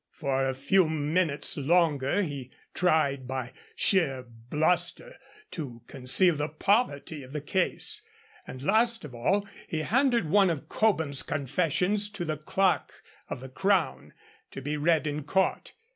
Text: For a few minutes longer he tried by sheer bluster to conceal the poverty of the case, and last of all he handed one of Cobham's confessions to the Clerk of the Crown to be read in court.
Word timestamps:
For 0.13 0.43
a 0.43 0.55
few 0.55 0.89
minutes 0.89 1.55
longer 1.57 2.23
he 2.23 2.49
tried 2.73 3.27
by 3.27 3.53
sheer 3.75 4.23
bluster 4.49 5.15
to 5.51 5.83
conceal 5.85 6.35
the 6.35 6.49
poverty 6.49 7.21
of 7.21 7.33
the 7.33 7.39
case, 7.39 8.01
and 8.47 8.63
last 8.63 9.05
of 9.05 9.13
all 9.13 9.47
he 9.67 9.81
handed 9.83 10.27
one 10.27 10.49
of 10.49 10.67
Cobham's 10.67 11.21
confessions 11.21 12.09
to 12.13 12.25
the 12.25 12.37
Clerk 12.37 12.91
of 13.29 13.41
the 13.41 13.49
Crown 13.49 14.13
to 14.49 14.59
be 14.59 14.75
read 14.75 15.05
in 15.05 15.23
court. 15.23 15.73